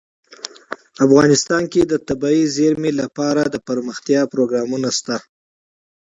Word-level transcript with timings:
افغانستان 1.05 1.63
کې 1.71 1.81
د 1.85 1.93
طبیعي 2.07 2.43
زیرمې 2.55 2.91
لپاره 3.01 3.41
دپرمختیا 3.55 4.21
پروګرامونه 4.33 4.89
شته. 4.97 5.15